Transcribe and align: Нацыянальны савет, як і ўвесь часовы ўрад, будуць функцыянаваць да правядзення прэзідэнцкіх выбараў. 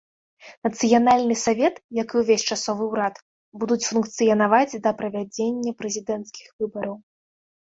Нацыянальны 0.67 1.35
савет, 1.41 1.75
як 1.97 2.09
і 2.15 2.23
ўвесь 2.23 2.45
часовы 2.55 2.83
ўрад, 2.93 3.15
будуць 3.65 3.79
функцыянаваць 3.91 4.79
да 4.87 4.91
правядзення 5.03 5.77
прэзідэнцкіх 5.85 6.47
выбараў. 6.65 6.95